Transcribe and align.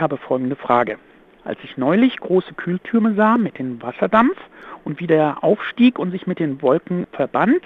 ich 0.00 0.02
habe 0.02 0.16
folgende 0.16 0.56
Frage. 0.56 0.96
Als 1.44 1.58
ich 1.62 1.76
neulich 1.76 2.16
große 2.16 2.54
Kühltürme 2.54 3.12
sah 3.16 3.36
mit 3.36 3.58
dem 3.58 3.82
Wasserdampf 3.82 4.38
und 4.82 4.98
wie 4.98 5.06
der 5.06 5.44
aufstieg 5.44 5.98
und 5.98 6.10
sich 6.10 6.26
mit 6.26 6.38
den 6.38 6.62
Wolken 6.62 7.06
verband, 7.12 7.60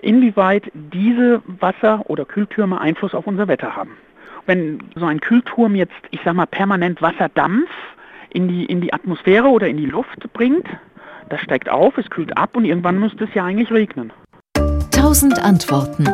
inwieweit 0.00 0.70
diese 0.74 1.42
Wasser- 1.44 2.08
oder 2.08 2.24
Kühltürme 2.24 2.80
Einfluss 2.80 3.14
auf 3.14 3.26
unser 3.26 3.48
Wetter 3.48 3.74
haben. 3.74 3.96
Wenn 4.46 4.78
so 4.94 5.06
ein 5.06 5.20
Kühlturm 5.20 5.74
jetzt, 5.74 6.00
ich 6.12 6.20
sag 6.24 6.34
mal, 6.34 6.46
permanent 6.46 7.02
Wasserdampf 7.02 7.68
in 8.30 8.46
die, 8.46 8.64
in 8.66 8.80
die 8.80 8.92
Atmosphäre 8.92 9.48
oder 9.48 9.66
in 9.66 9.76
die 9.76 9.86
Luft 9.86 10.32
bringt, 10.34 10.68
das 11.30 11.40
steigt 11.40 11.68
auf, 11.68 11.98
es 11.98 12.08
kühlt 12.10 12.38
ab 12.38 12.54
und 12.54 12.64
irgendwann 12.64 13.00
müsste 13.00 13.24
es 13.24 13.34
ja 13.34 13.44
eigentlich 13.44 13.72
regnen. 13.72 14.12
Tausend 14.92 15.42
Antworten. 15.42 16.06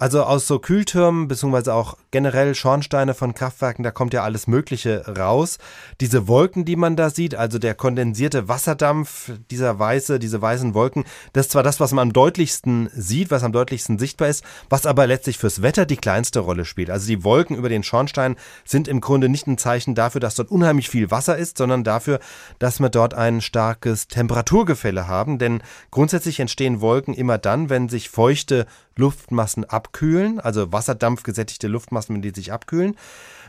Also 0.00 0.22
aus 0.22 0.46
so 0.46 0.60
Kühltürmen 0.60 1.26
beziehungsweise 1.26 1.74
auch 1.74 1.96
generell 2.12 2.54
Schornsteine 2.54 3.14
von 3.14 3.34
Kraftwerken, 3.34 3.82
da 3.82 3.90
kommt 3.90 4.14
ja 4.14 4.22
alles 4.22 4.46
Mögliche 4.46 5.04
raus. 5.18 5.58
Diese 6.00 6.28
Wolken, 6.28 6.64
die 6.64 6.76
man 6.76 6.94
da 6.94 7.10
sieht, 7.10 7.34
also 7.34 7.58
der 7.58 7.74
kondensierte 7.74 8.46
Wasserdampf, 8.46 9.32
dieser 9.50 9.76
weiße, 9.80 10.20
diese 10.20 10.40
weißen 10.40 10.72
Wolken, 10.72 11.04
das 11.32 11.46
ist 11.46 11.52
zwar 11.52 11.64
das, 11.64 11.80
was 11.80 11.90
man 11.90 12.08
am 12.08 12.12
deutlichsten 12.12 12.88
sieht, 12.94 13.32
was 13.32 13.42
am 13.42 13.50
deutlichsten 13.50 13.98
sichtbar 13.98 14.28
ist, 14.28 14.44
was 14.70 14.86
aber 14.86 15.08
letztlich 15.08 15.36
fürs 15.36 15.62
Wetter 15.62 15.84
die 15.84 15.96
kleinste 15.96 16.38
Rolle 16.38 16.64
spielt. 16.64 16.90
Also 16.90 17.08
die 17.08 17.24
Wolken 17.24 17.56
über 17.56 17.68
den 17.68 17.82
Schornstein 17.82 18.36
sind 18.64 18.86
im 18.86 19.00
Grunde 19.00 19.28
nicht 19.28 19.48
ein 19.48 19.58
Zeichen 19.58 19.96
dafür, 19.96 20.20
dass 20.20 20.36
dort 20.36 20.52
unheimlich 20.52 20.88
viel 20.88 21.10
Wasser 21.10 21.36
ist, 21.36 21.58
sondern 21.58 21.82
dafür, 21.82 22.20
dass 22.60 22.78
wir 22.78 22.88
dort 22.88 23.14
ein 23.14 23.40
starkes 23.40 24.06
Temperaturgefälle 24.06 25.08
haben. 25.08 25.40
Denn 25.40 25.60
grundsätzlich 25.90 26.38
entstehen 26.38 26.80
Wolken 26.80 27.14
immer 27.14 27.36
dann, 27.36 27.68
wenn 27.68 27.88
sich 27.88 28.10
feuchte 28.10 28.66
Luftmassen 28.98 29.64
abkühlen, 29.64 30.40
also 30.40 30.72
wasserdampfgesättigte 30.72 31.68
Luftmassen, 31.68 32.20
die 32.20 32.30
sich 32.30 32.52
abkühlen. 32.52 32.96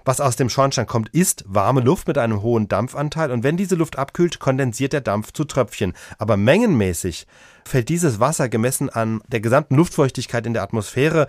Was 0.05 0.21
aus 0.21 0.35
dem 0.35 0.49
Schornstein 0.49 0.87
kommt, 0.87 1.09
ist 1.09 1.43
warme 1.47 1.81
Luft 1.81 2.07
mit 2.07 2.17
einem 2.17 2.41
hohen 2.41 2.67
Dampfanteil 2.67 3.31
und 3.31 3.43
wenn 3.43 3.57
diese 3.57 3.75
Luft 3.75 3.97
abkühlt, 3.97 4.39
kondensiert 4.39 4.93
der 4.93 5.01
Dampf 5.01 5.33
zu 5.33 5.43
Tröpfchen. 5.43 5.93
Aber 6.17 6.37
mengenmäßig 6.37 7.27
fällt 7.65 7.89
dieses 7.89 8.19
Wasser 8.19 8.47
gemessen 8.47 8.89
an 8.89 9.21
der 9.27 9.41
gesamten 9.41 9.75
Luftfeuchtigkeit 9.75 10.45
in 10.45 10.53
der 10.53 10.63
Atmosphäre 10.63 11.27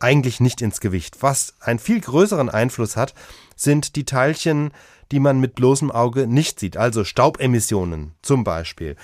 eigentlich 0.00 0.40
nicht 0.40 0.62
ins 0.62 0.80
Gewicht. 0.80 1.18
Was 1.20 1.54
einen 1.60 1.78
viel 1.78 2.00
größeren 2.00 2.50
Einfluss 2.50 2.96
hat, 2.96 3.14
sind 3.56 3.96
die 3.96 4.04
Teilchen, 4.04 4.72
die 5.12 5.20
man 5.20 5.40
mit 5.40 5.54
bloßem 5.54 5.90
Auge 5.90 6.26
nicht 6.26 6.60
sieht, 6.60 6.76
also 6.76 7.04
Staubemissionen 7.04 8.12
zum 8.22 8.44
Beispiel. 8.44 8.96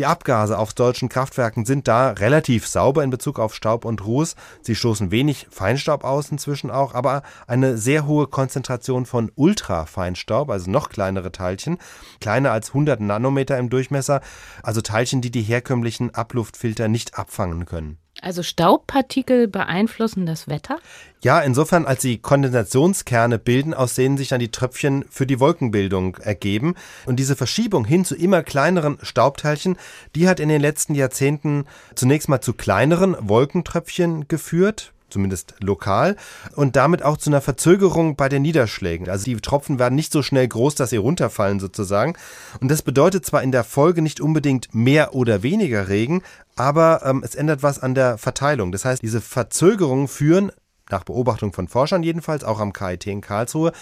Die 0.00 0.06
Abgase 0.06 0.58
aus 0.58 0.74
deutschen 0.74 1.10
Kraftwerken 1.10 1.66
sind 1.66 1.86
da 1.86 2.12
relativ 2.12 2.66
sauber 2.66 3.04
in 3.04 3.10
Bezug 3.10 3.38
auf 3.38 3.54
Staub 3.54 3.84
und 3.84 4.02
Ruß. 4.02 4.34
Sie 4.62 4.74
stoßen 4.74 5.10
wenig 5.10 5.46
Feinstaub 5.50 6.04
aus 6.04 6.30
inzwischen 6.30 6.70
auch, 6.70 6.94
aber 6.94 7.22
eine 7.46 7.76
sehr 7.76 8.06
hohe 8.06 8.26
Konzentration 8.26 9.04
von 9.04 9.30
Ultrafeinstaub, 9.34 10.48
also 10.48 10.70
noch 10.70 10.88
kleinere 10.88 11.32
Teilchen, 11.32 11.76
kleiner 12.18 12.50
als 12.50 12.68
100 12.68 12.98
Nanometer 12.98 13.58
im 13.58 13.68
Durchmesser, 13.68 14.22
also 14.62 14.80
Teilchen, 14.80 15.20
die 15.20 15.30
die 15.30 15.42
herkömmlichen 15.42 16.14
Abluftfilter 16.14 16.88
nicht 16.88 17.18
abfangen 17.18 17.66
können. 17.66 17.98
Also 18.22 18.42
Staubpartikel 18.42 19.48
beeinflussen 19.48 20.26
das 20.26 20.48
Wetter? 20.48 20.78
Ja, 21.22 21.40
insofern, 21.40 21.86
als 21.86 22.02
sie 22.02 22.18
Kondensationskerne 22.18 23.38
bilden, 23.38 23.74
aus 23.74 23.94
denen 23.94 24.16
sich 24.16 24.28
dann 24.28 24.40
die 24.40 24.50
Tröpfchen 24.50 25.04
für 25.10 25.26
die 25.26 25.40
Wolkenbildung 25.40 26.16
ergeben. 26.16 26.74
Und 27.06 27.16
diese 27.16 27.36
Verschiebung 27.36 27.84
hin 27.84 28.04
zu 28.04 28.14
immer 28.14 28.42
kleineren 28.42 28.98
Staubteilchen, 29.02 29.76
die 30.14 30.28
hat 30.28 30.40
in 30.40 30.48
den 30.48 30.60
letzten 30.60 30.94
Jahrzehnten 30.94 31.64
zunächst 31.94 32.28
mal 32.28 32.40
zu 32.40 32.52
kleineren 32.54 33.16
Wolkentröpfchen 33.20 34.28
geführt 34.28 34.92
zumindest 35.10 35.54
lokal, 35.60 36.16
und 36.54 36.76
damit 36.76 37.02
auch 37.02 37.16
zu 37.16 37.30
einer 37.30 37.40
Verzögerung 37.40 38.16
bei 38.16 38.28
den 38.28 38.42
Niederschlägen. 38.42 39.08
Also 39.08 39.24
die 39.24 39.36
Tropfen 39.36 39.78
werden 39.78 39.94
nicht 39.94 40.12
so 40.12 40.22
schnell 40.22 40.46
groß, 40.46 40.74
dass 40.74 40.90
sie 40.90 40.96
runterfallen 40.96 41.60
sozusagen. 41.60 42.14
Und 42.60 42.70
das 42.70 42.82
bedeutet 42.82 43.26
zwar 43.26 43.42
in 43.42 43.52
der 43.52 43.64
Folge 43.64 44.02
nicht 44.02 44.20
unbedingt 44.20 44.74
mehr 44.74 45.14
oder 45.14 45.42
weniger 45.42 45.88
Regen, 45.88 46.22
aber 46.56 47.02
ähm, 47.04 47.22
es 47.24 47.34
ändert 47.34 47.62
was 47.62 47.78
an 47.78 47.94
der 47.94 48.18
Verteilung. 48.18 48.72
Das 48.72 48.84
heißt, 48.84 49.02
diese 49.02 49.20
Verzögerungen 49.20 50.08
führen, 50.08 50.52
nach 50.90 51.04
Beobachtung 51.04 51.52
von 51.52 51.68
Forschern 51.68 52.02
jedenfalls, 52.02 52.44
auch 52.44 52.60
am 52.60 52.72
KIT 52.72 53.06
in 53.06 53.20
Karlsruhe, 53.20 53.72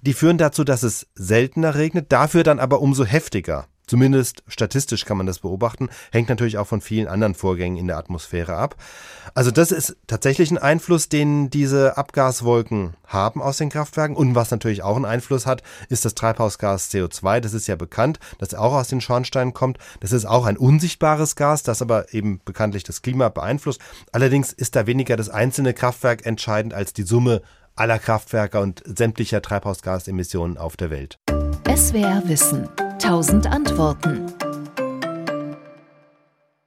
die 0.00 0.12
führen 0.12 0.38
dazu, 0.38 0.64
dass 0.64 0.82
es 0.82 1.06
seltener 1.14 1.74
regnet, 1.74 2.12
dafür 2.12 2.42
dann 2.42 2.60
aber 2.60 2.80
umso 2.80 3.04
heftiger. 3.04 3.66
Zumindest 3.88 4.42
statistisch 4.48 5.04
kann 5.04 5.16
man 5.16 5.26
das 5.26 5.38
beobachten, 5.38 5.90
hängt 6.10 6.28
natürlich 6.28 6.58
auch 6.58 6.66
von 6.66 6.80
vielen 6.80 7.06
anderen 7.06 7.36
Vorgängen 7.36 7.76
in 7.76 7.86
der 7.86 7.98
Atmosphäre 7.98 8.56
ab. 8.56 8.74
Also 9.32 9.52
das 9.52 9.70
ist 9.70 9.96
tatsächlich 10.08 10.50
ein 10.50 10.58
Einfluss, 10.58 11.08
den 11.08 11.50
diese 11.50 11.96
Abgaswolken 11.96 12.94
haben 13.06 13.40
aus 13.40 13.58
den 13.58 13.70
Kraftwerken. 13.70 14.16
Und 14.16 14.34
was 14.34 14.50
natürlich 14.50 14.82
auch 14.82 14.96
einen 14.96 15.04
Einfluss 15.04 15.46
hat, 15.46 15.62
ist 15.88 16.04
das 16.04 16.16
Treibhausgas 16.16 16.90
CO2. 16.90 17.38
Das 17.38 17.54
ist 17.54 17.68
ja 17.68 17.76
bekannt, 17.76 18.18
das 18.38 18.54
auch 18.54 18.72
aus 18.72 18.88
den 18.88 19.00
Schornsteinen 19.00 19.54
kommt. 19.54 19.78
Das 20.00 20.10
ist 20.10 20.24
auch 20.24 20.46
ein 20.46 20.56
unsichtbares 20.56 21.36
Gas, 21.36 21.62
das 21.62 21.80
aber 21.80 22.12
eben 22.12 22.40
bekanntlich 22.44 22.82
das 22.82 23.02
Klima 23.02 23.28
beeinflusst. 23.28 23.80
Allerdings 24.10 24.52
ist 24.52 24.74
da 24.74 24.88
weniger 24.88 25.16
das 25.16 25.28
einzelne 25.28 25.74
Kraftwerk 25.74 26.26
entscheidend 26.26 26.74
als 26.74 26.92
die 26.92 27.04
Summe 27.04 27.40
aller 27.76 28.00
Kraftwerke 28.00 28.58
und 28.58 28.82
sämtlicher 28.84 29.42
Treibhausgasemissionen 29.42 30.58
auf 30.58 30.76
der 30.76 30.90
Welt. 30.90 31.18
SWR 31.76 32.22
Wissen. 32.26 32.68
Tausend 32.98 33.46
Antworten. 33.46 34.45